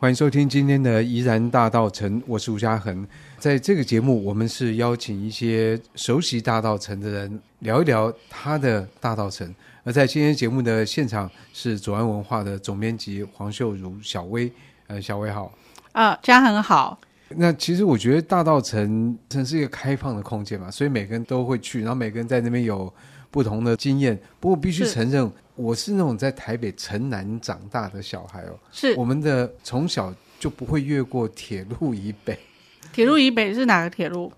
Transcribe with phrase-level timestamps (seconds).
[0.00, 3.06] 欢迎收听今天的怡然大道城，我是吴嘉恒。
[3.38, 9.54] 在这个节目，我们是邀请一些熟悉大道城的人聊一聊他的大道城。
[9.84, 14.50] 而在今天节目的现场是左岸文化的总编辑黄秀如小薇，
[14.86, 15.52] 呃，小薇好。
[15.92, 16.98] 啊，嘉恒好。
[17.28, 22.90] 那其实我觉得大道城城是一个开放的空间嘛，所以每个人都会去，然后每个人在那边有
[23.30, 24.18] 不同的经验。
[24.38, 25.30] 不过必须承认。
[25.56, 32.38] 我是那种在台北城南长大的小孩哦，是我们的从小就不会越过铁路以北。
[32.94, 34.32] 铁路以北是哪个铁路？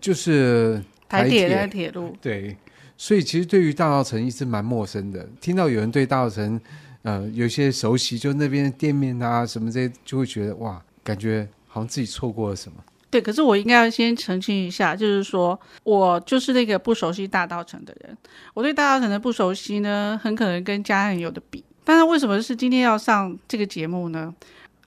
[0.00, 2.16] 就是台铁的铁路。
[2.18, 2.56] 对，
[2.96, 5.28] 所以其实对于大稻城一直蛮陌生的。
[5.38, 6.58] 听到有人对大稻城
[7.02, 12.82] 呃有些熟悉，就那边的店面啊什么这些，就会觉得哇，感觉好像自己错过了什么。
[13.14, 18.18] 对，可是我应该要先澄清一下，就是说我就是那个不熟悉大道城的人。
[18.54, 21.62] 我对大道城的不熟悉呢，很可能跟家人有的比。
[21.84, 24.34] 但是为什么是今天要上这个节目呢？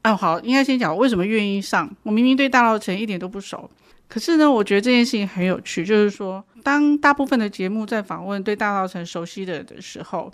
[0.02, 1.90] 啊，好，应该先讲为什么愿意上。
[2.04, 3.72] 我明明对大道城一点都不熟，
[4.10, 5.86] 可是呢，我觉得这件事情很有趣。
[5.86, 10.30] 就是说，当大部分的节目在访问对大道城熟悉的的时候，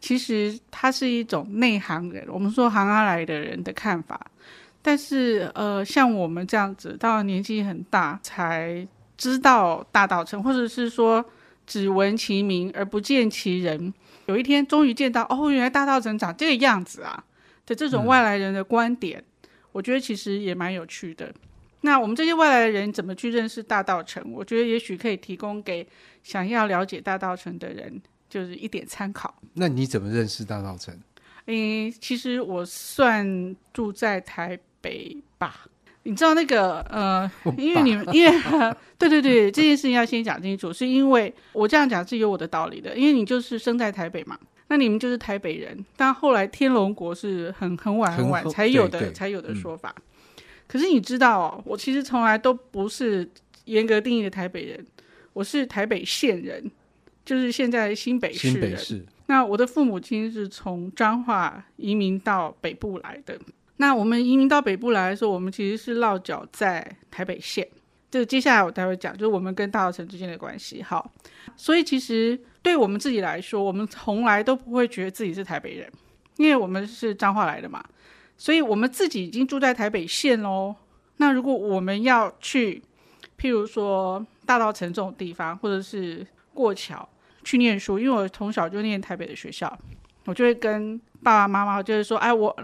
[0.00, 4.20] 其实它是一种内行人，我们说行行来的人的看法。
[4.88, 11.24] 但是，呃，像我们这样子，到了年纪很大才知道大道城，或者是说
[11.66, 13.92] 只闻其名而不见其人，
[14.26, 17.24] 有一天终于见到，哦，原来大道城长这个样子啊
[17.66, 21.34] 的这种外来人的观点，嗯，我觉得其实也蛮有趣的。
[21.80, 24.24] 那我们这些外来人怎么去认识大道城？
[24.32, 25.84] 我觉得也许可以提供给
[26.22, 28.00] 想要了解大道城的人，
[28.30, 29.34] 就是一点参考。
[29.54, 30.96] 那你怎么认识大道城？
[31.46, 34.56] 嗯，其实我算住在台。
[34.80, 35.66] 北吧，
[36.04, 38.32] 你知道那个呃，因为你们因为
[38.98, 44.38] 对对对，这件事情要先讲清楚，是因为我这样讲是有我的道理的，因为你就是生在台北嘛，
[44.68, 49.94] 那你们就是台北人，但后来天龙国是很很晚很晚才有的才有的说法。
[49.98, 50.02] 嗯、
[50.66, 53.28] 可是你知道哦，我其实从来都不是
[53.64, 54.86] 严格定义的台北人，
[55.32, 56.70] 我是台北县人，
[57.24, 58.52] 就是现在新北市人。
[58.52, 59.04] 新北市。
[59.26, 63.36] 那我的父母亲是从彰化移民到北部来的。
[63.78, 67.68] 那我们移民到北部来的时候，我们其实是落脚在台北县。
[68.10, 70.82] 这个接下来我待会讲，就是我们跟大稻城之间的关系。
[70.82, 71.10] 好，
[71.56, 75.92] 所以其实对我们自己来说，我们从来都不会觉得自己是台北人，
[76.36, 77.84] 因为我们是彰化来的嘛。
[78.38, 80.74] 所以我们自己已经住在台北县喽。
[81.18, 82.82] 那如果我们要去，
[83.38, 87.06] 譬如说大稻城这种地方，或者是过桥
[87.44, 89.76] 去念书，因为我从小就念台北的学校，
[90.24, 92.56] 我就会跟爸爸妈妈就是说，哎，我。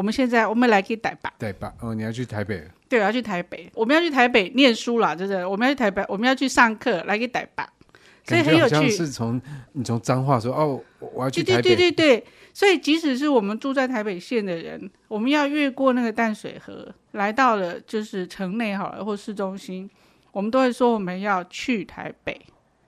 [0.00, 2.66] 我们现在我们来去台北，台北哦，你要去台北？
[2.88, 3.70] 对，我要去台北。
[3.74, 7.62] 我们要去台北念书啦，就是我们要去台北，我们要去上课，来去台北。
[8.24, 8.88] 所以很有趣。
[8.88, 9.38] 是从
[9.72, 11.62] 你从脏话说哦，我要去台北。
[11.62, 12.26] 对对对对对。
[12.54, 19.90] 所以即使是我们住在台北县的人，我们要越过那个淡水河，来到了就是城内好了，或市中心，
[20.32, 22.40] 我们都会说我们要去台北。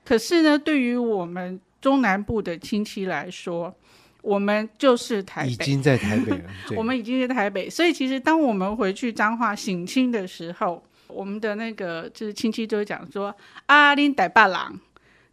[0.03, 3.75] 可是呢，对于我们中南部的亲戚来说，
[4.22, 6.44] 我们就是台北，已经在台北了。
[6.75, 13.34] 我们已经在台北，所以其实当我们回去彰化省亲的时候，我们的那个就是亲戚就会讲说
[13.66, 14.56] ：“啊，恁台北人。”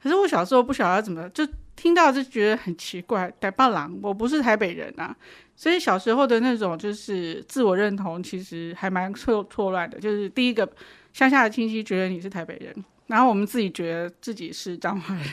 [0.01, 5.15] 可是我小时候不晓得怎么，就听到就觉得很奇怪，台北人，我不是台北人啊。
[5.55, 9.99] 所以小时候的那种就是自我认同，其实还蛮错错乱的。
[9.99, 10.67] 就是第一个
[11.13, 12.73] 乡下的亲戚觉得你是台北人。
[13.07, 15.25] 然后我们自己觉得自己是彰化人，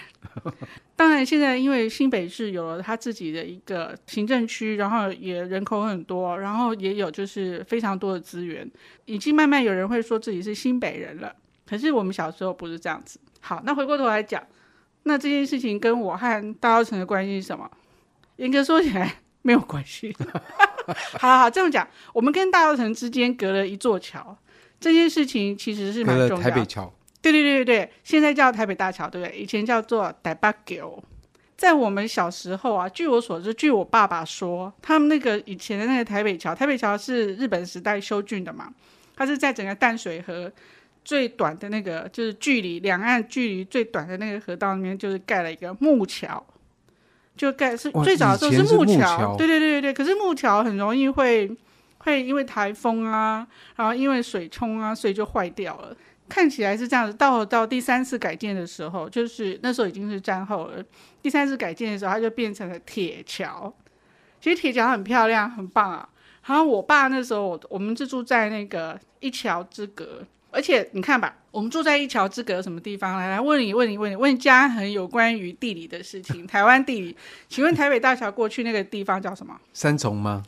[0.96, 8.70] 当然现在因为新北市有了他自己的一个行政区，然后也人口很多，然后也有就是非常多的资源，
[9.04, 11.34] 已经慢慢有人会说自己是新北人了。
[11.66, 13.18] 可是我们小时候不是这样子。
[13.40, 14.42] 好，那回过头来讲，
[15.02, 17.68] 那这件事情跟我和大稻城的关系是什么？
[18.36, 20.14] 严格说起来没有关系。
[21.18, 24.36] 好好好，这样讲，我们跟大稻城之间隔了一座桥，
[24.78, 26.42] 这件事情其实是蛮重要的。
[26.42, 26.92] 台北桥。
[27.32, 29.36] 对对对对对，现在叫台北大桥，对不对？
[29.36, 31.02] 以前叫做台北桥。
[31.56, 38.72] 在我们小时候啊，据我所知，据我爸爸说，他们那个以前的那个台北桥，台北桥是日本时代修建的嘛，
[39.16, 40.52] 它是在整个淡水河
[41.02, 46.44] 最短的那个，就是距离两岸距离最短的那个河道里面，就是盖了一个木桥，
[47.36, 49.94] 就盖是最早的时候是木桥，对对对对对。
[49.94, 51.50] 可是木桥很容易会
[51.98, 53.46] 会因为台风啊，
[53.76, 55.96] 然后因为水冲啊，所以就坏掉了。
[56.28, 60.82] 看起来是这样子，到到第三次改建的时候，就是那时候已经是战后了。
[61.22, 63.72] 第三次改建的时候，它就变成了铁桥。
[64.40, 66.08] 其实铁桥很漂亮，很棒啊。
[66.44, 73.16] 然后我爸那时候，我们是住在那个一桥之隔，而且你看吧，我们住在一桥之隔什么地方？
[73.18, 77.16] 来来问你问你问你问嘉恒有关于地理的事情，台湾地理，
[77.48, 79.58] 请问台北大桥过去那个地方叫什么？
[79.72, 80.44] 三重吗？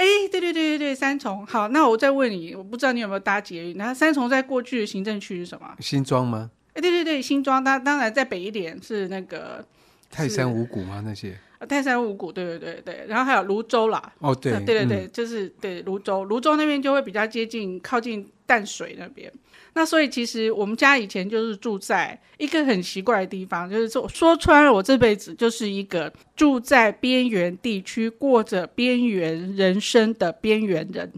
[0.00, 1.44] 哎，对对对对对，三重。
[1.46, 3.76] 好，那我再问你，我不知道你有没有搭捷运？
[3.76, 5.76] 那三重在过去的行政区是什么？
[5.78, 6.50] 新庄吗？
[6.72, 7.62] 哎，对对对，新庄。
[7.62, 9.62] 当当然在北一点是那个
[10.10, 11.02] 泰山五谷吗？
[11.04, 11.38] 那些？
[11.68, 13.04] 泰山五谷，对对对对。
[13.06, 14.10] 然后还有泸州啦。
[14.20, 19.30] 哦，对对对对，嗯、就是对泸州，泸州那边就会比较接近，靠近淡水那边。
[19.74, 31.12] 那所以其实我们家以前就是住在一个很奇怪的地方，就是说说穿了，我这辈子就是一个住在边缘地区，过着边缘人生的边缘人。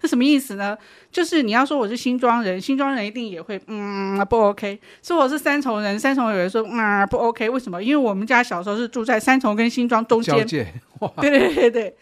[0.00, 0.76] 是什么意思呢？
[1.12, 4.80] 就是你要说我是新庄人，新庄人一定也会嗯不 OK。
[5.00, 7.48] 说我是三重人，三重有人说嗯不 OK。
[7.48, 7.80] 为什么？
[7.80, 10.44] 因为我们家小时候是住在三重跟新庄中间。
[10.44, 10.66] 对
[11.20, 11.96] 对对对。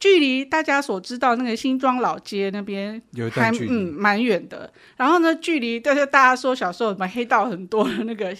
[0.00, 3.00] 距离大家所知道那个新庄老街那边
[3.30, 8.34] 还嗯蛮远的，然后呢，距离大家大家说小时候什么黑道很多的那个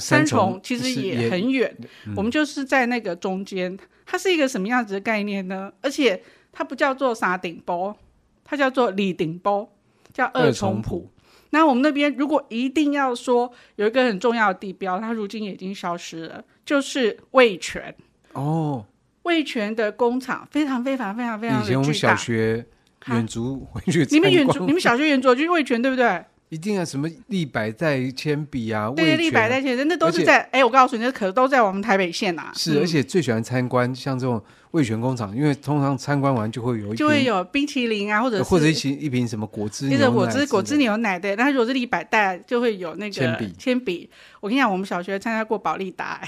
[0.00, 1.72] 三重其实也很远，
[2.16, 5.72] 我们就是在那个中间，它是一个什么样子的概念呢？
[5.80, 6.20] 而且
[6.52, 7.94] 它不叫做沙顶埔，
[8.42, 9.68] 它叫做李顶埔，
[10.12, 11.08] 叫二重埔。
[11.50, 17.94] 那我们那边如果一定要说有一个很重要的地标，它如今也已经消失了，就是味全
[18.32, 18.84] 哦。
[19.24, 21.62] 味全的工厂非常非常非常非常。
[21.62, 22.64] 以前我们小学
[23.08, 26.24] 远足回去，你们远足，你们小学远足就是味全对不对？
[26.50, 32.52] 一定要什么立百代铅笔啊，对，立百代铅笔，那都是在哎，我告诉你，那可都在我们台北县呐。
[32.54, 34.40] 是，而且最喜欢参观像这种
[34.70, 41.34] 味全工厂，因为通常参观完就会有一就会有冰淇淋啊，或者或者一瓶一瓶什么果汁，或者果汁果汁牛奶的。
[41.34, 44.08] 那如果是立百代，就会有那个铅笔铅笔。
[44.40, 46.20] 我跟你讲，我们小学参加过保利达，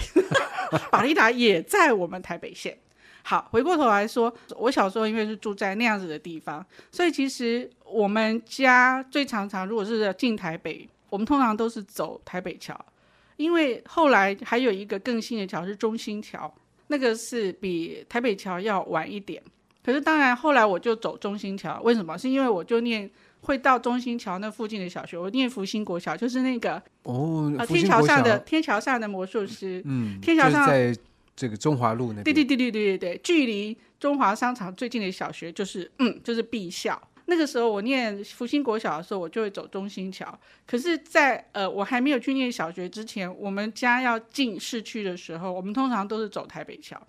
[0.90, 2.76] 保利达也在我们台北县。
[3.28, 12.78] 好，回过头来说，我小时候因为是住在那样子的地方，所以其实我们家最常常如果是进台北，我们通常都是走台北桥，
[13.36, 16.54] 因为后来还有一个更新的桥是中心桥，
[16.86, 19.42] 那个是比台北桥要晚一点。
[19.84, 22.16] 可是当然后来我就走中心桥，为什么？
[22.16, 30.64] 是因为我就念会到中心桥那附近的小学，我念福兴国小，就是那个哦，啊，天桥上的天桥上的魔术师，嗯，天桥上。
[30.68, 30.96] 就是
[31.36, 37.00] 这个中华路那边，对对对对对对对，距离中华商场最近的小学就是嗯，就是敝校。
[37.28, 40.26] 那个时候我念福兴国小的时候，我就会走中心桥。
[40.64, 47.00] 可是在，呃我还没有去念小学之前，我们家要进市区的时候，我们通常都是走台北桥。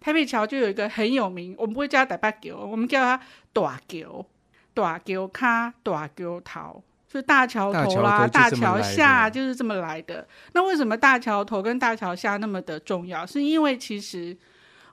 [0.00, 3.20] 台北桥就有一个很有名，我们不会叫它台北桥，我们叫它
[3.52, 4.24] 大桥，
[4.72, 6.84] 大桥卡，大桥头。
[7.14, 10.26] 就大桥头啦，大桥下就是这么来的。
[10.52, 13.24] 那为什么大桥头跟大桥下那么的重要？
[13.24, 14.36] 是因为其实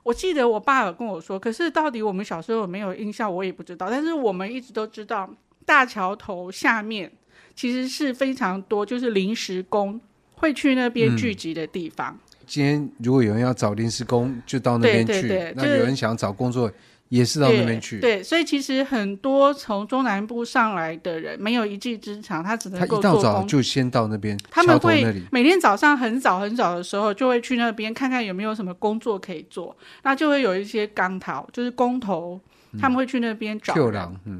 [0.04, 3.90] 我记得我爸有跟我说，可是到底我们小时候有没有印象，我也不知道。
[3.90, 5.28] 但是我们一直都知道，
[5.66, 7.10] 大桥头下面
[7.56, 10.00] 其实是非常多，就是临时工
[10.36, 12.12] 会去那边聚集的地方。
[12.12, 15.12] 嗯，今天如果有人要找临时工，就到那边去。
[15.12, 16.70] 对对对，那有人想找工作。
[17.12, 22.96] 也是到那边去对，对，所以其实很多从中南部上来的人没有一技之长，他只能够。
[22.96, 32.40] 他一大早就先到那边，他们会每天早上很早很早的时候就会去那边看看有没有什么工作可以做，那就会有一些钢头，就是工头，
[32.80, 33.74] 他们会去那边找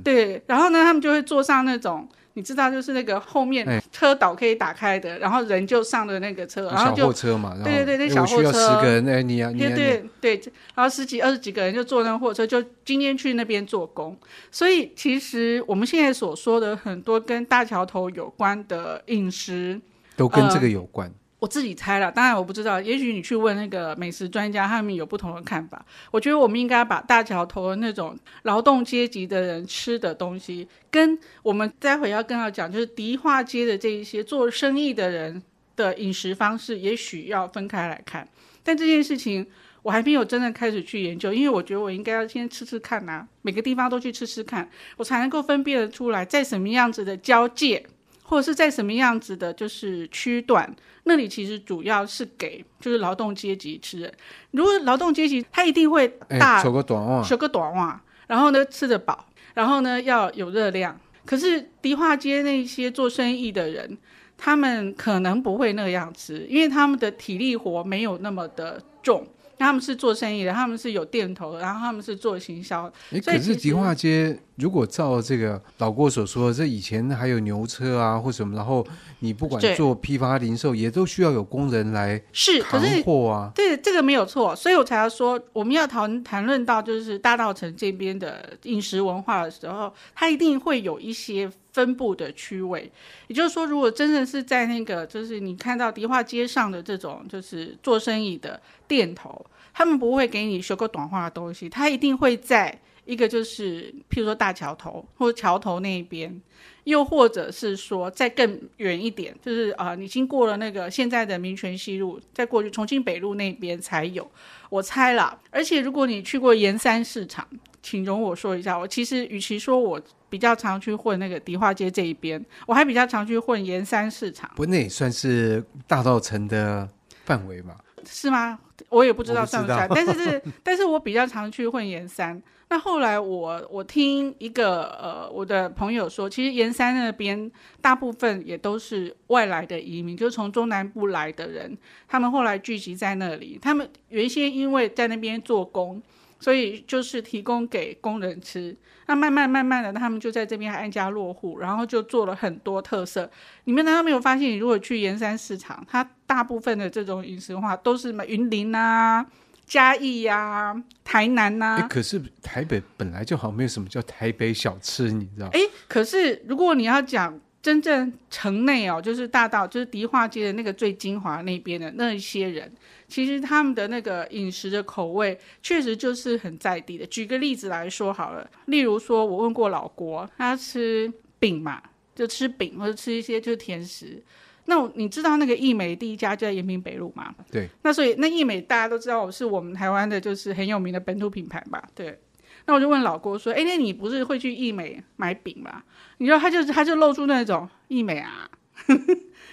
[0.03, 2.09] 对，然后呢，他们就会坐上那种。
[2.34, 9.76] 你知道，就是那个后面车导可以打开的，然后人就上了那个车，然后就小货车嘛，对对对，那小货车，需要十个人，哎，你啊，你啊，对
[10.20, 14.17] 对对，然后十几二十几个人就坐那货车，就今天去那边做工。
[14.50, 19.81] 所以其实我们现在所说的很多跟大桥头有关的饮食，
[20.17, 21.06] 都跟这个有关。
[21.08, 25.84] 呃我自己猜了，当然我不知道，也许你去问那个美食专家，他们有不同的看法。
[26.13, 35.43] 我觉得我们应该把大桥头的那种劳动阶级的人吃的东西，跟我们待会要跟他讲，就是迪化街的这一些做生意的人
[35.75, 38.29] 的饮食方式，也许要分开来看。
[38.63, 39.44] 但这件事情
[39.82, 47.84] 我还没有真的开始去研究，因为我觉得我应该要先吃吃看呐、啊，每个地方都去吃吃看，我才能够分辨得出来，在什么样子的交界。
[48.32, 50.74] 或者是在什么样子的，就是区段，
[51.05, 54.15] 那里其实主要是给就是劳动阶级吃的。
[54.53, 56.08] 如果劳动阶级，他一定会
[56.41, 60.98] 大，修个短袜，修个短袜，然后呢吃得饱，然后呢要有热量。
[61.27, 63.98] 可是迪化街那些做生意的人，
[64.39, 69.27] 他们可能不会那样吃，因为他们的体力活没有那么的重。
[69.59, 72.91] 他们是做生意的，他们是有店头的，然后他们是做行销。
[73.11, 78.87] 哎，可是迪化街如果照这个老郭所说，这以前还有牛车啊或什么，然后
[79.21, 83.53] 你不管做批发零售，也都需要有工人来是扛货啊。
[83.55, 92.91] 对，这个没有错，所以我才要说，我们要谈谈论到就是大道城这边的饮食文化的时候，它一定会有一些分布的区位。
[93.29, 99.44] 也就是说，如果真的是在那个就是你看到迪化街上的这种就是做生意的店头。
[99.74, 106.43] 他们不会给你修个短化的东西，他一定会在一个就是譬如说大桥头或者桥头那一边，
[106.84, 114.31] 又或者是说再更远一点，就是啊、你经过了那个现在的民权西路，再过去重庆北路那边才有。
[114.69, 117.48] 我猜啦，而且如果你去过盐山市场，
[117.82, 119.98] 请容我说一下，我其实与其说我
[120.32, 124.51] 比较常去混那个迪化街这一边，我还比较常去混盐山市场。
[124.56, 126.89] 不，那也算是大稻埕的
[127.27, 127.77] 范围嘛？
[128.06, 128.58] 是吗？
[128.89, 132.43] 我也不知道算不算，但是是， 但是我比较常去混盐山。
[132.70, 141.77] 那后来我我听一个呃我的朋友说，其实盐山那边大部分也都是外来的移民，就是从中南部来的人，
[142.08, 143.58] 他们后来聚集在那里。
[143.60, 146.03] 他们原先因为在那边做工。
[146.43, 153.31] 所以就是提供给工人吃，那慢慢慢慢的，他们就在这边安家落户，然后就做了很多特色。
[153.63, 159.25] 你们难道没有发现，你如果去盐山市场，它大部分的这种饮食话都是什么云林啊、
[159.65, 161.87] 嘉义呀、啊、台南呐、啊？
[161.89, 165.49] 可是台北本来就好像没有什么叫台北小吃，你知道？
[165.53, 167.41] 哎，可是如果你要讲。
[167.63, 172.71] 真正城内哦，就是大道，就是迪化街的那个最精华那边的那一些人，
[173.07, 177.07] 其实他们的那个饮食的口味，确实就是很在地的。
[177.07, 181.81] 举个例子来说好了，例如说，我问过老郭，他吃饼嘛，
[182.17, 184.21] 就吃饼或者吃一些就是甜食。
[184.65, 187.33] 那你知道那个义美第一家就在延平北路嘛？
[187.51, 187.69] 对。
[187.83, 191.83] 那所以那义美大家都知道，我是我们台湾的就是很有名的本土品牌吧？
[191.95, 192.19] 对。
[192.67, 195.83] 那我就问老郭说：“哎，那你不是会去义美买饼吗？”
[196.19, 198.49] 你知道，他就他就露出那种义美啊，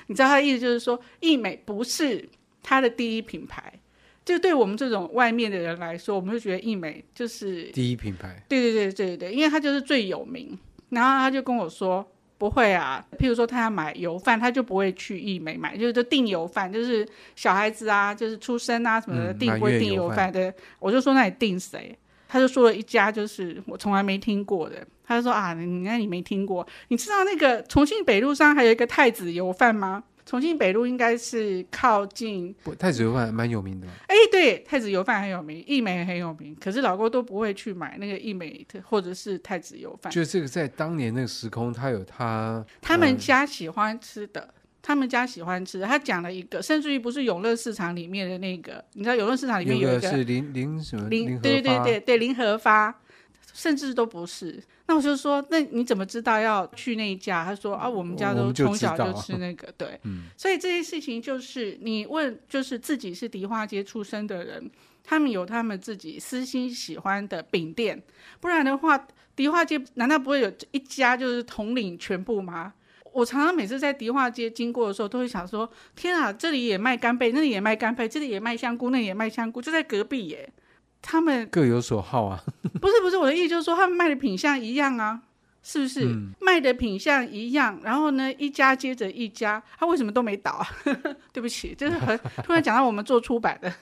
[0.08, 2.28] 你知道他的意思就是说，义美不是
[2.62, 3.74] 他的第一品牌。
[4.25, 8.44] 就对我们这种外面的人来说，我们就觉得义美就是第一品牌。
[8.48, 10.56] 对对对对对，因为他就是最有名。
[10.89, 12.06] 然后他就跟我说
[12.38, 21.98] ：“不会啊，譬如说他要买油饭，他就不会去义美买，就是订油饭，就是小孩子啊，就是出生啊什么的订、嗯、不会订油饭对。”我就说：“那你订谁？”
[22.29, 24.86] 他就说了一家，就是我从来没听过的。
[25.05, 26.65] 他就说啊，你那你没听过？
[26.89, 30.03] 你知道那个重庆北路上还有一个太子油饭吗？
[30.24, 33.88] 重庆北路应该是靠近不，太子油饭蛮有名的。
[34.05, 36.55] 哎，对，太子油饭很有名，义美很有名。
[36.62, 40.13] 可是老郭都不会去买那个义美或者是太子油饭。
[40.13, 44.53] 就这个在当年那个时空，他有他他们家喜欢吃的。
[44.79, 53.01] 嗯他们家喜欢吃，他讲了一个，甚至于不是永乐市场里面的那个，你知道永乐市场里面有一个，是林林什么林，对对对对对林和发，
[53.53, 54.63] 甚至都不是。
[54.88, 57.43] 那我就说，那你怎么知道要去那一家？
[57.43, 60.24] 他说啊，我们家都从小就吃那个，对， 嗯。
[60.38, 64.71] 所以这些事情就是你问，就是自己是迪化街出身的人，
[65.03, 68.01] 他们有他们自己私心喜欢的饼店，
[68.39, 72.74] 不然的话，迪化街难道不会有一家就是统领全部吗？
[73.13, 80.51] 我常常每次在迪化街经过的时候，都会想说：天啊，这里也卖干贝，那里也卖干贝，这里也卖香菇，那里也卖香菇，就在隔壁耶。
[81.01, 82.44] 他们各有所好啊。
[82.82, 85.22] 不是不是，我的意思就是说，他们卖的品相一样啊，
[85.63, 86.06] 是不是？
[86.06, 90.68] 嗯、卖的品相一样，然后呢，一家接着一家，他为什么都没倒啊？
[91.32, 93.74] 对不起，就是很突然讲到我们做出版的，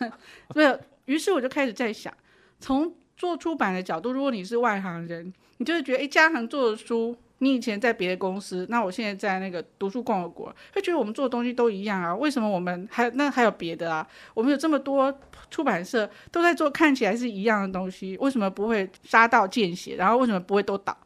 [0.56, 0.80] 没有。
[1.06, 2.14] 于是我就开始在想，
[2.60, 7.16] 从做出版的角度，如果你是外行人，你就会觉得，哎，家行做的书。
[7.39, 12.15] 你以前在别的公司，那我现在在那个读书共和国，会觉得我们做的东西都一样啊？
[12.15, 14.08] 为什么我们还那还有别的啊？
[14.34, 15.15] 我们有这么多
[15.51, 19.96] 出版社都在做看起来是一样的东西，为什么不会杀到见血？
[19.96, 20.98] 然后为什么不会都倒？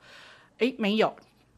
[0.59, 1.13] 诶，没有，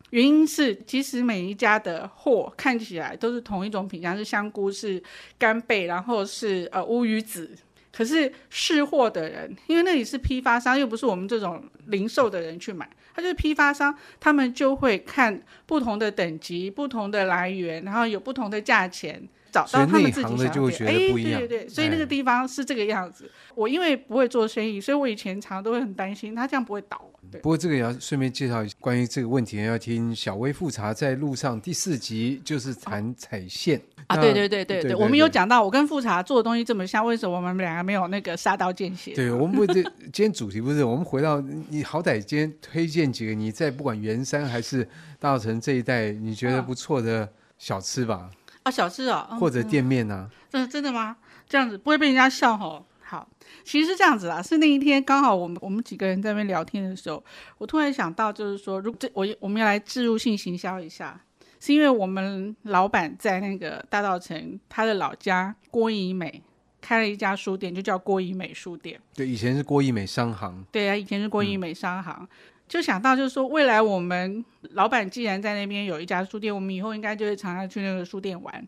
[0.10, 5.02] 原因是其实每一家的货看起来都是同一种品相，是香菇，是
[5.38, 7.52] 干贝，然后是呃乌鱼子。
[7.96, 12.90] 可是试货的人，因为那里是批发商，又不是我们这种零售的人去买。
[13.16, 19.22] 他就是批发商，他们就会看不同的等级、不同的来源，然后有不同的价钱，
[19.52, 20.86] 找到他们自己想要的。
[20.88, 23.30] 哎，对对对，所以那个地方是这个样子。
[23.54, 27.08] 我因为不会做生意，所以我以前常常都会很担心他这样不会倒。
[27.42, 33.78] 不过这个也要顺便介绍一下，关于这个问题，要听小薇复查在路上第四集，就是谈踩线。
[33.78, 39.14] 哦啊，对对对对对，我们有讲到，我跟复查做的东西这么像，为什么我们两个没有那个杀刀见血？
[39.14, 44.84] 对，我们不，这今天主题不是，我们回到你好歹今天推荐几个你在不管圆山还是
[45.20, 48.30] 大稻埕这一带你觉得不错的小吃吧？
[48.64, 50.30] 啊，小吃啊，或者店面呢？
[50.52, 51.16] 嗯真的吗？
[51.48, 52.86] 这样子不会被人家笑吼？
[53.14, 53.30] 好，
[53.64, 57.24] 其实是这样子啦，是那一天刚好我们我们几个人在那边聊天的时候，
[57.60, 61.22] 我突然想到，就是说，如果这我我们要来置入性行销一下。
[61.60, 66.42] 是因为我们老板在那个大道城，他的老家郭怡美
[66.82, 69.00] 开了一家书店，就叫郭怡美书店。
[69.16, 70.66] 对，以前是郭怡美商行。
[70.74, 72.18] 对啊，以前是郭怡美商行。
[72.20, 72.28] 嗯、
[72.68, 78.68] 就想到就是说，未来我们老板既然在那边有一家书店，我们以后应该就会常常去那个书店玩。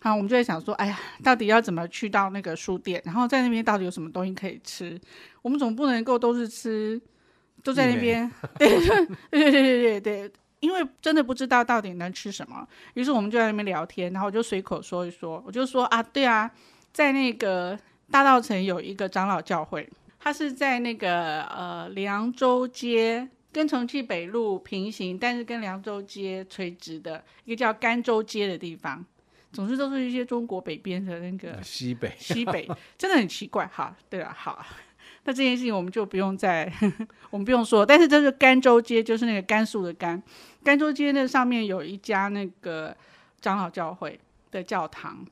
[0.00, 3.02] 好，我们就在想说，哎呀，到底要怎么去到那个书店？
[3.04, 5.00] 然后在那边到底有什么东西可以吃？
[5.42, 7.00] 我们总不能够都是吃
[7.62, 8.30] 都在那边。
[8.58, 16.50] 对对对对对对对，因为真的不知道到底能吃什么，于是我们就在那边聊天，然后我就随口说一说，我就说啊，对啊，
[16.92, 17.78] 在那个
[18.10, 19.88] 大稻城有一个长老教会，
[20.20, 23.28] 它是在那个呃凉州街。
[23.50, 29.02] 跟重庆北路平行，但是跟凉州街垂直的一个叫甘州街的地方，
[29.52, 33.96] 总之都是一些中国北边的那个西北西北，真的很奇怪哈。
[34.10, 34.64] 对了，好，
[35.24, 40.22] 那这件事情我们就不用再呵呵 我们不用说，但是这是甘州街，就是那个甘肃的甘，
[40.62, 42.96] 甘州街那上面有一家那个
[43.40, 44.18] 长老教会
[44.50, 45.24] 的教堂，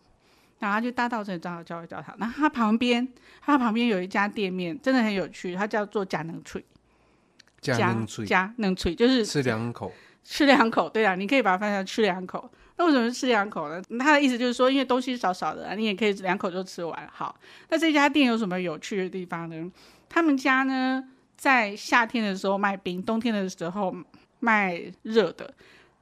[0.59, 3.07] 然后就大稻埕长老教会教堂，那它旁边
[3.41, 6.65] 它旁边有一家店面，真的很有趣，它叫做假能脆。
[7.61, 9.93] 加能脆，加能脆就是吃两口，
[10.23, 12.49] 吃两口，对啊，你可以把它翻成吃两口。
[12.77, 13.83] 那为什么是吃两口呢？
[13.99, 17.09] 他的意思就是说，因为东西少少的，你也可以两口就吃完。
[17.13, 17.35] 好，
[17.69, 19.73] 那这家店有什么有趣的地方呢？
[20.09, 21.03] 他们家呢，
[21.37, 23.95] 在夏天的时候卖冰，冬天的时候
[24.41, 25.53] 卖热的。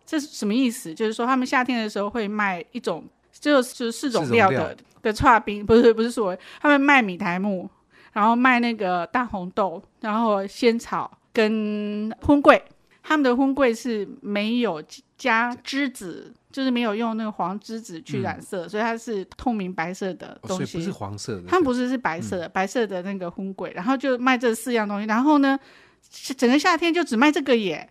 [0.04, 0.94] 这是什么意思？
[0.94, 7.68] 就是说他们夏天的时候会卖一种，就是四种料的料的串冰，不是不是说他们卖米苔木，
[8.12, 11.18] 然后卖那个大红豆，然后仙草。
[11.34, 12.64] 跟荤桂，
[13.06, 14.82] 他们的婚柜是没有
[15.18, 20.62] 加栀子，就是没有用那个黄栀子去染色，嗯、所以它是透明白色的东西。
[20.62, 25.06] 哦、所以不是黄色的，他们不是是白色的，嗯、白色的那个婚柜，然后就卖这四样东西。
[25.06, 25.58] 然后呢，
[26.38, 27.86] 整个夏天就只卖这个耶。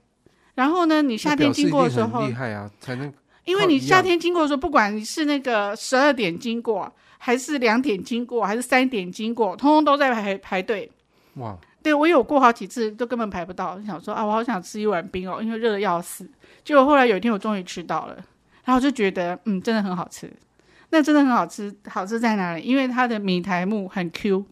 [0.56, 3.14] 然后呢，你夏天经过的时候，厉害啊，才能。
[3.46, 10.90] 因为你夏天经过的时候，不管你是那个十二点经过，还是两点经过，还是三点经过，通通都在排排队。
[11.36, 11.56] 哇。
[11.84, 13.80] 对，我有过好几次，都根本排不到。
[13.82, 16.26] 想说啊，我好想吃一碗冰哦，因为热的要死。
[16.64, 18.16] 结果后来有一天，我终于吃到了，
[18.64, 20.32] 然后就觉得，嗯，真的很好吃。
[20.92, 22.62] 那真的很好吃，好吃在哪里？
[22.64, 24.46] 因为它的米苔木很 Q。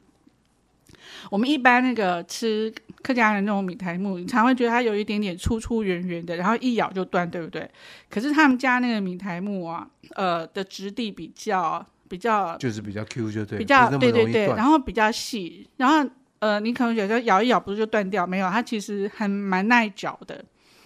[1.29, 7.69] 我们一般那个吃客家人那种米苔木，你常会觉得它有一点点粗粗圆圆的，然后一咬就断，对不对？
[8.09, 16.09] 可是他们家那个米苔木啊，呃的质地比较比较，就是比较 Q 就对，比较对对对，然后比较细，然后。
[16.41, 18.25] 呃，你可能觉得咬一咬不是就断掉？
[18.25, 20.43] 没有，它其实还蛮耐嚼的。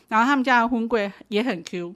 [0.10, 1.96] 然后他们家的荤桂也很 Q，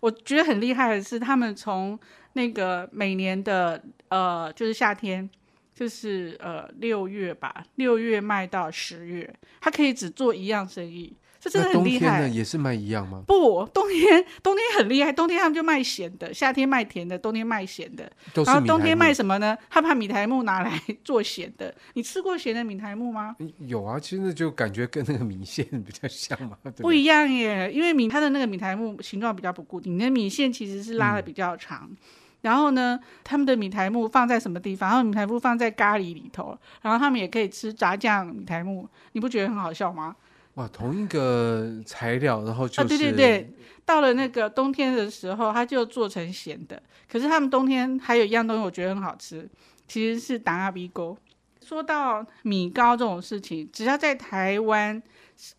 [0.00, 1.98] 我觉得很厉害的是，他们从
[2.34, 5.28] 那个每年的呃，就是夏天，
[5.74, 11.16] 就是呃六月吧，六月卖到十月，他可以只做一样生意。
[11.40, 12.06] 这真的很厉害。
[12.06, 13.22] 冬天呢也是卖一样吗？
[13.26, 18.10] 不，冬天冬天很厉害，冬天他们就卖咸的，夏天卖甜的，冬天卖咸的。
[18.44, 19.56] 然后冬天卖什么呢？
[19.70, 21.74] 他把米苔木拿来 做咸的。
[21.94, 23.36] 你吃过咸的米苔木吗？
[23.58, 26.56] 有啊，其实就感觉跟那个米线比较像嘛。
[26.78, 31.86] 不一样耶，因为米它的那个米苔木形状比较不固定，你的米线其实是拉的比较长。
[31.90, 31.96] 嗯、
[32.42, 34.88] 然后呢，他们的米苔木放在什么地方？
[34.90, 40.16] 然后米苔木放在咖喱里头，然后他们也可以吃炸酱米苔木，你不觉得很好笑吗？
[40.58, 43.48] 哇，同一个材料，然后就是、啊、对对对，
[43.84, 46.82] 到了那个冬天的时候，它就做成咸的。
[47.08, 49.48] 可是他们冬天还有一样东西，我觉得很好吃，
[49.86, 51.16] 其实是档仔米糕。
[51.62, 55.00] 说到米糕这种事情，只要在台湾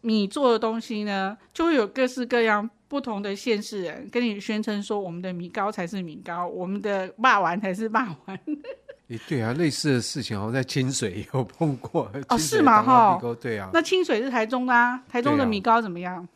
[0.01, 8.39] 米做的东西呢，就会有各式各样不同的县市人跟你宣称说，我们的米糕才是米糕，我们的霸丸才是肉圆。
[9.09, 12.11] 诶，对啊，类似的事情好像在清水也 有碰过。
[12.27, 12.81] 哦，是吗？
[12.83, 13.69] 哈，对啊。
[13.73, 16.27] 那清水是台中的啊，台中的米糕怎么样？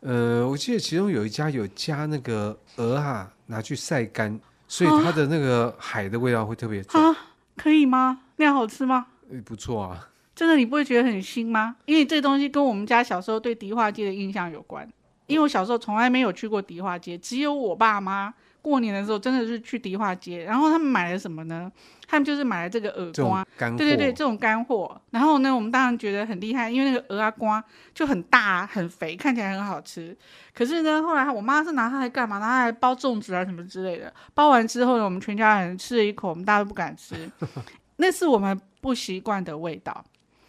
[0.00, 4.38] 呃，我记得其中有一家有加那个鹅啊，拿去晒干，
[4.68, 7.02] 所以它的那个海的味道会特别重。
[7.02, 7.16] 啊，
[7.56, 8.20] 可以吗？
[8.36, 9.06] 那样好吃吗？
[9.30, 10.08] 诶，不错啊。
[10.36, 11.76] 真的，你不会觉得很腥吗？
[11.86, 14.86] 因为这东西跟我们家小时候对迪化街的印象有关。
[15.26, 18.32] 因为我小时候从来没有去过迪化街，只有我爸妈。
[18.68, 21.70] 过年的时候真的是去迪化街，然后他们买了什么呢？
[22.06, 25.00] 他们就是买了这个耳瓜，对对对，这种干货。
[25.10, 27.62] 然后呢，我们当然觉得很厉害，因为那个鹅啊瓜
[27.94, 30.16] 就很大很肥，看起来很好吃。
[30.54, 32.38] 可是呢，后来我妈是拿它来干嘛？
[32.38, 34.12] 拿它来包粽子啊什么之类的。
[34.34, 37.14] 包完之后呢，我们全家人吃了一口，我们大家都不敢吃，
[37.96, 40.04] 那是我们不习惯的味道。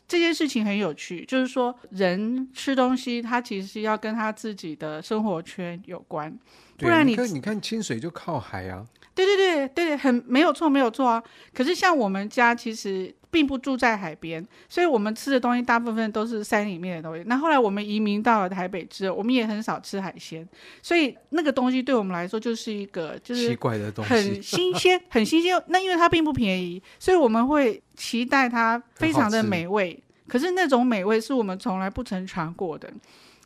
[0.08, 6.36] 这件事情很有趣，就是说人吃东西，它其实是要跟他自己的生活圈有关。
[6.80, 8.86] 不然你，你看，你看清水就靠海啊。
[9.16, 11.22] 对对对对，很没有错，没有错啊。
[11.54, 17.24] 可是像我们家其实并不住在海边，所以我们吃的东西大部分都是山里面的东西。
[17.26, 20.48] 那后来我们移民到了台北之后，我们也很少吃海鲜，
[20.82, 25.62] 所以那个东西对我们来说就是一个就是奇怪的东西，很新鲜，很新鲜。
[25.68, 30.02] 那因为它并不便宜，所以我们会期待它非常的美味。
[30.30, 32.90] 可是那种美味是我们从来不曾尝过的。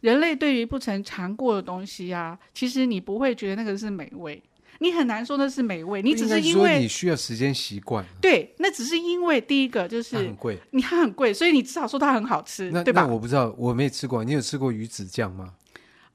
[0.02, 4.44] 人类对于不曾尝过的东西啊，其实你不会觉得那个是美味，
[4.80, 8.06] 你很难说那是美味，你只是因为你需要时间习惯。
[8.20, 13.04] 对，那只是因为第一个就是很贵，你它很贵，所以你至少说它很好吃，那对吧？
[13.04, 15.54] 那我不知道，我没吃过，你有吃过鱼子酱吗？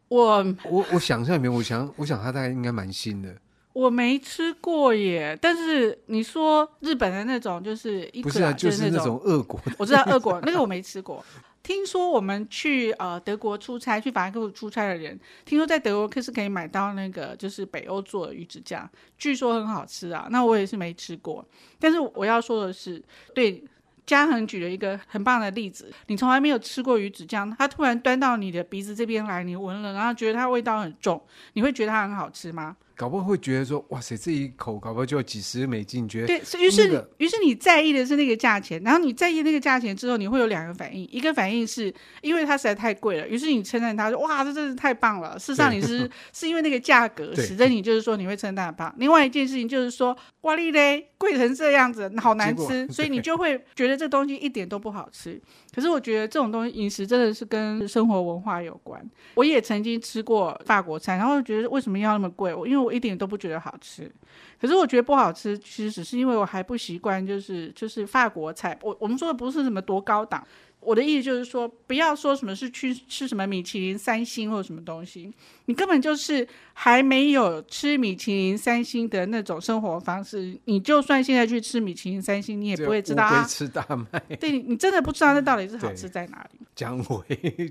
[0.09, 3.35] 我我我想象里面，我想我想它大概应该蛮新的。
[3.79, 11.25] 我没吃过耶，但是你说日本的那种就是一不是啊，就是那种恶果，我知道恶果那个我没吃过。
[11.62, 20.27] 听说我们去呃德国出差，去法兰克福出差的人，听说在德国可是可以买到那个就是北欧做的鱼子酱，据说很好吃啊。
[20.31, 21.47] 那我也是没吃过，
[21.79, 23.01] 但是我要说的是，
[23.33, 23.62] 对。
[24.09, 32.75] 嘉恒举了一个很棒的例子，你从来没有吃过鱼子酱，它突然端到你的鼻子这边来，你闻了，然后觉得它味道很重，你会觉得它很好吃吗？
[32.99, 45.39] 搞不好会觉得说，哇塞，这一口搞不好就要几十美金，觉得对，于是、那个、于是你在意的是那个价钱，然后你在意那个价钱之后，你会有两个反应，一个反应是因为它实在太贵了，于是你称赞它说，哇，这真是太棒了。
[45.39, 48.93] 事实上你是 是因为那个价格使得你就是说你会称赞它棒。
[48.99, 55.41] 另外一件事情就是说，哇哩嘞，贵成这样子，好难吃，所以你就会觉得这东西一点都不好吃。
[55.73, 59.01] 可是我觉得这种东西饮食真的是跟生活文化有关。
[59.35, 62.53] 我也曾经吃过法国菜，然后觉得为什么要那么贵？
[62.53, 64.11] 我因为我一点都不觉得好吃。
[64.61, 68.79] 可是我觉得不好吃，其实只是因为我还不习惯，就是就是法国菜。
[68.83, 70.42] 我我们说的不是什么多高档。
[70.81, 75.31] 我的意思就是说，不要说什么是去吃什么米其林三星或者什么东西，
[75.66, 80.57] 你根本就是还没有吃米其林三星的那种生活方式。
[80.66, 83.44] 你就算现在去吃米其林三星，你也不会知道啊。
[83.44, 84.20] 吃大麦。
[84.37, 86.61] 对，你真的不知道那到底是好吃在哪里。
[86.77, 87.24] 讲回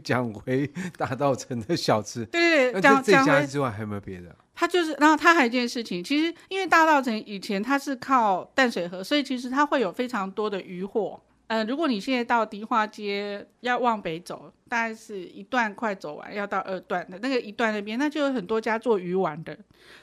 [0.03, 4.35] 讲回大道城的小吃，对对对，讲这家之外还有没有别的？
[4.59, 11.21] 他就是，然后他还有一件事情，其实因为大稻城以前它是靠淡水河，所以其实它会有非常多的渔获。
[11.45, 19.57] 呃，如果你现在到迪化街要往北走，大概是一段快走完，要到二段的那个一段那边，那就有很多家做鱼丸的，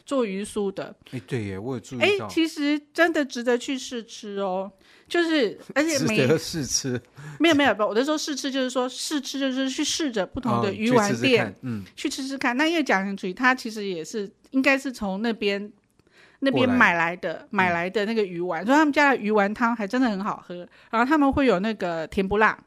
[0.06, 0.94] 做鱼酥的。
[1.10, 2.26] 哎，对耶，我有注意到。
[2.26, 4.72] 哎，其实真的值得去试吃哦，
[5.06, 6.98] 就是而且没值得 试吃。
[7.38, 12.56] 没有没有不，我的说试吃就是说试吃就是去试着不同的鱼丸店，哦、嗯，去吃吃看。
[12.56, 15.70] 那因为讲清楚，它其实也是应该是从那边。
[16.40, 20.56] 那边买来的来买来的那个鱼丸，所以他们家的鱼丸汤还真的很好喝。
[20.90, 22.58] 然后他们会有那个甜不辣，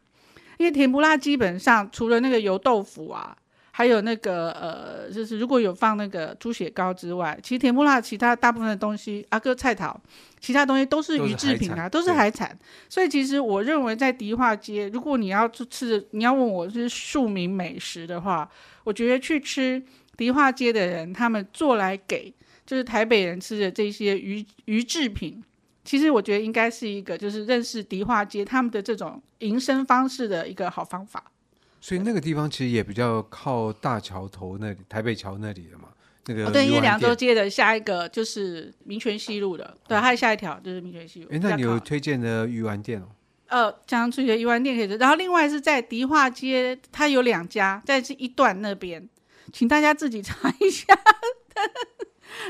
[0.58, 3.38] 因为甜不辣基本上除了那个油豆腐啊，
[3.70, 9.96] 还有那个呃，就是如果有放那个猪血糕之外，其实甜不辣其他大部分的东西，阿哥菜头，
[10.40, 12.48] 其他东西都是鱼制品啊，都是海产。
[12.48, 18.50] 海产所以其实我认为在迪化街，如果你要吃，你要问我是庶民美食的话，
[18.84, 19.84] 我觉得去吃
[20.18, 22.34] 迪化街的人，他们做来给。
[22.66, 25.42] 就是台北人吃的这些鱼鱼制品，
[25.86, 31.32] 其实我觉得应该是一个就是认识迪化街他们的这种营生方式的一个好方法。
[31.80, 35.88] 所以那个地方其实也比较靠大桥头那里，台北桥那里的嘛。
[36.26, 41.30] 那个、哦、对，因为两州街的下一个就是民权西路的，哦、对，还有下一条就是民权西路。
[41.32, 43.08] 哎，那你有推荐的鱼丸店哦？
[43.48, 49.08] 呃，江出去的鱼丸店可以吃，然后另外是在迪化街，它有两家，在这一段那边，
[49.52, 50.98] 请大家自己 查一下。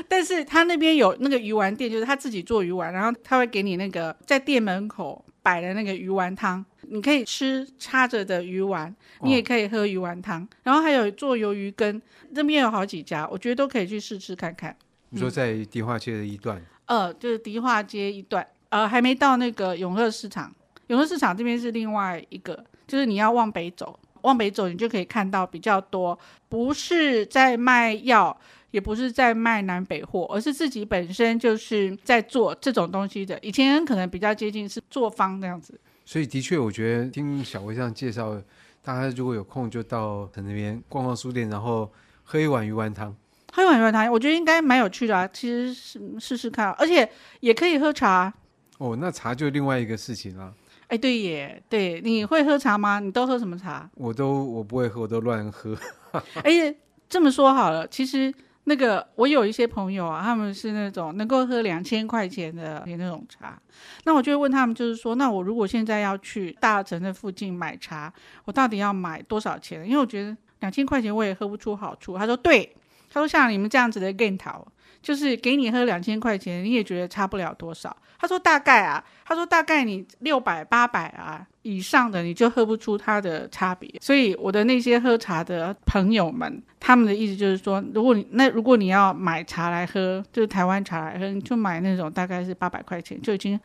[0.06, 12.00] 但是他那边有那个鱼丸店，就是他自己做鱼丸，然后他会给你那个在店门口摆的那个鱼丸汤，你可以吃插着的鱼丸，你也可以喝鱼丸汤，哦、然后还有做鱿鱼羹，
[12.34, 14.76] 这边有好几家，我觉得都可以去试吃看看。
[15.10, 16.58] 你说在迪化街的一段？
[16.86, 20.54] 嗯、呃，就是迪化街一段，呃，还没到那个永乐市场，
[20.88, 28.38] 永乐市场这边是另外一个，就是你要往北走，往北走你就可以看到比较多，不是在卖药。
[28.70, 33.38] 也不是在卖南北货，而是自己本身就是在做这种东西的。
[33.40, 35.80] 以前可能比较接近是作坊这样子。
[36.04, 38.38] 所以的确，我觉得听小薇这样介绍，
[38.82, 41.90] 大家如果有空就到那边逛逛书店，然后
[42.24, 43.16] 喝一碗鱼丸汤。
[43.54, 45.26] 喝一碗鱼丸汤，我觉得应该蛮有趣的啊。
[45.32, 48.30] 其实是试试看，而且也可以喝茶。
[48.76, 50.52] 哦，那茶就另外一个事情了。
[50.88, 53.00] 哎，对耶，对，你会喝茶吗？
[53.00, 53.88] 你都喝什么茶？
[53.94, 55.76] 我都我不会喝，我都乱喝。
[56.42, 56.74] 哎，
[57.08, 58.34] 这么说好了，其实。
[58.64, 63.58] 那个，我有一些朋友啊，他们是那种能够喝两千块钱的那种茶，
[64.04, 68.12] 那我就会问他们，就是说，那我如果现在要去大城的附近买茶，
[68.44, 69.86] 我到底要买多少钱？
[69.86, 72.18] 因为我觉得两千块钱我也喝不出好处。
[72.18, 72.76] 他说对，
[73.12, 74.66] 他说像你们这样子的 game 头，
[75.02, 77.96] 就是给你喝两千块钱，你也觉得差不了多少。
[78.20, 83.88] 他说大概啊，他说大概你六百八百啊以上的你就喝不出它的差别。
[84.00, 93.58] 所以我的那些喝茶的朋友们，他们的意思就是说，如果你那如果你要买茶来喝，就是台湾茶来喝，你就买那种大概是八百块钱就已经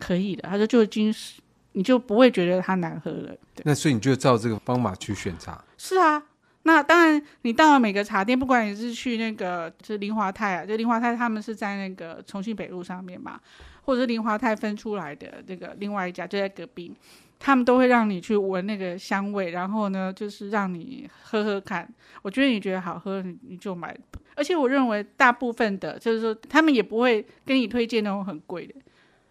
[0.00, 0.48] 可以了。
[0.50, 1.40] 他说就已经是
[1.72, 3.32] 你就不会觉得它难喝了。
[3.62, 5.64] 那所以你就照这个方法去选茶？
[5.78, 6.20] 是啊。
[6.62, 13.40] 那当然，你到了每个茶店，不管你是去那个就是林华泰啊，就林华泰他们是在那个重庆北路上面嘛，
[13.82, 16.92] 或者是林华泰分出来的那个另外一家就在隔壁，
[17.38, 21.90] 他们都会让你去闻那个香味，然后呢，就是让你喝喝看。
[22.20, 23.96] 我觉得你觉得好喝，你你就买。
[24.36, 28.74] 而且我认为大部分的，就是说他们也不会跟你推荐那种很贵的。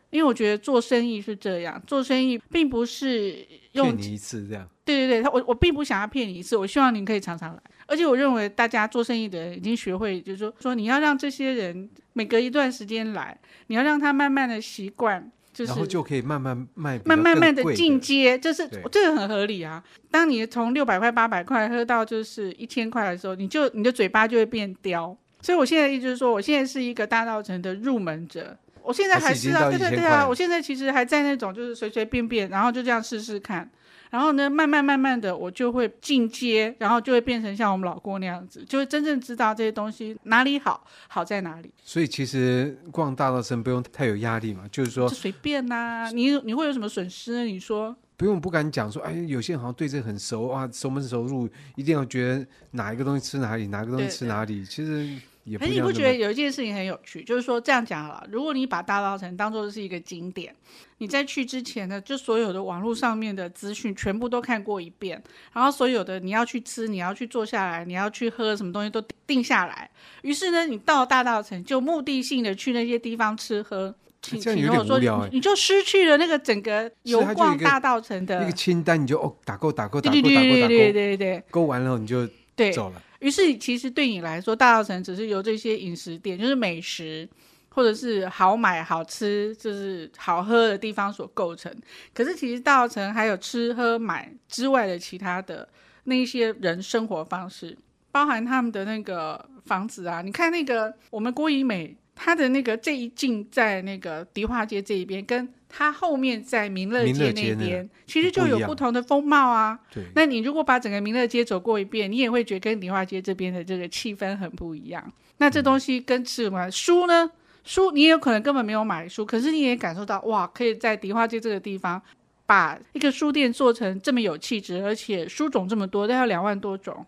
[0.10, 4.68] 因为我觉得做生意是这样，做生意并不是用一次这样。
[4.89, 7.62] 对对对，他我我并不想要骗你一次，我希望您可以常常来。
[7.86, 19.84] 而且我认为大家做生意的人已经学会，就是说说你要让这些人每隔一段时间来，你要让他慢慢的习惯，就是然后就可以慢慢卖，慢慢慢的进阶，这是这个很合理啊。
[20.10, 25.15] 当你从六百块、八百块喝到就是一千块的时候，你就你的嘴巴就会变刁。
[25.41, 28.58] 所以我现在意思就是说，我现在是一个大稻城的入门者。
[28.82, 33.69] 我现在还是啊，对对对啊，我现在其实还在那种就是随随便便，然后就这样试试看，
[34.10, 41.72] 然后呢，慢慢慢慢的我就会进阶，然后就会变成像我们老郭那样子，就会真正知道这些东西哪里好，好在哪里。
[41.84, 47.43] 所以其实逛大稻埕不用太有压力嘛，就是说随便呐、啊，你你会有什么损失呢？
[47.43, 55.17] 你说不用，不敢讲说，哎，有些人好像对这个很熟啊，熟门熟路，一定要觉得哪一个东西吃哪里，哪个东西吃哪里，对对
[55.58, 57.24] 可是你不觉得有一件事情很有趣？
[57.24, 60.54] 就是说这样讲好了，如果你把大稻城当做是一个景点，
[60.98, 65.22] 你在去之前呢，就所有的网络上面的资讯全部都看过一遍，
[65.54, 69.90] 然后所有的你要去吃、你要去坐下来、你要去喝什么东西都定下来。
[70.24, 82.28] 于是呢，你到大稻城就目的性的去那些地方吃喝，请请跟我说，你你就失去了那个整个游逛大稻城的那个清单，你就哦打勾打勾打勾打勾打勾，对对对，勾完了你就
[82.74, 83.02] 走了。
[83.20, 87.28] 于是，其实对你来说，大稻城只是由这些饮食店，就是美食，
[87.70, 91.74] 或者是好买、好吃，就是好喝的地方所构成。
[92.14, 95.68] 可是，其实大稻城还有吃喝买之外的其他的
[96.06, 97.78] 那些人生活方式，
[98.12, 100.22] 包含他们的那个房子啊。
[100.22, 105.48] 你看那个我们郭怡美，他的那个这一进在那个迪化街这一边，跟。
[105.72, 109.80] 他后面在民乐街那边，其实就有不同的风貌啊。
[109.94, 115.14] 对，那你如果把整个民乐街走过一遍，你也会觉得跟迪化街这边的这个气氛很不一样。
[115.38, 116.72] 那这东西跟吃什么？
[116.72, 117.30] 书呢？
[117.64, 122.02] 书你也有可能根本没有买书，可是你也感受到哇，可以在迪化街这个地方
[122.48, 127.06] 把一个书店做成这么有气质，而且书种这么多，都要两万多种。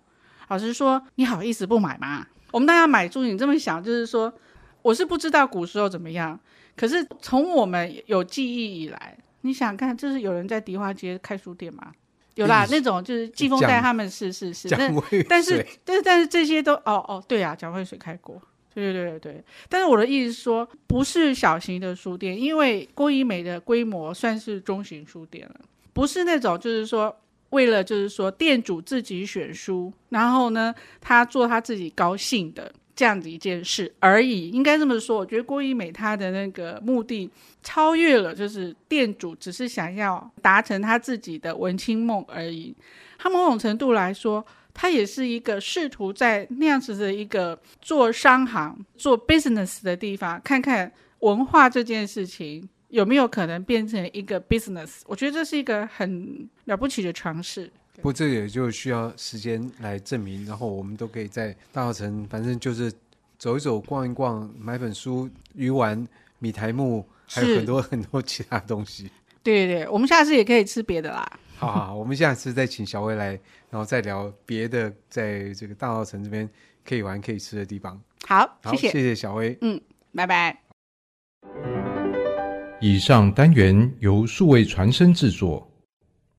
[0.50, 2.28] 老实说，你好意思不买吗？
[2.52, 4.32] 我们大家买书，你这么想，就是说，
[4.82, 6.40] 我是不知道古时候怎么样。
[6.76, 11.92] 可是从我们有记忆以来，你想看，就是有人在迪化街开书店吗？
[12.36, 14.96] 有啦，那种就是季风带他们是是是，但
[15.28, 18.42] 但是但是但是这些都哦哦对啊，蒋渭水开过，
[18.74, 19.44] 对对对对。
[19.68, 25.60] 但是我的意思是说，不是小型的书店，因为郭怡美的规模算是中型书店了，
[25.92, 27.14] 不是那种就是说
[27.50, 32.72] 为了就是说店主自己选书，然后呢他做他自己高兴的。
[32.96, 35.18] 这样子一件事而已，应该这么说。
[35.18, 37.30] 我觉得郭怡美她的那个目的
[37.64, 42.76] 超越了，就是店主只是想要达成他自己的文青梦而已。
[43.18, 55.02] 他某种程度来说，他也是一个试图在那样子的一个做商行、做 business 的地方，看看文化这件事情有没有可能变成一个 business。
[55.06, 57.72] 我觉得这是一个很了不起的尝试。
[58.02, 62.92] 不过这也就需要时间来证明，然后我们都可以在大稻城，反正就是
[63.38, 66.08] 走一走、逛一逛，买本书、鱼丸、
[66.40, 69.12] 米苔木，还有很多 很多其他东西。
[69.44, 71.40] 对对对，我们下次也可以吃别的啦。
[71.58, 76.50] 好好，我们下次再请小薇来，然后再聊别的，在这个大稻城这边
[76.84, 78.02] 可以玩、可以吃的地方。
[78.26, 79.56] 好，好，谢谢，谢谢小薇。
[79.62, 79.80] 嗯，
[80.16, 80.60] 拜拜。
[82.80, 85.71] 以上单元由数位传声制作。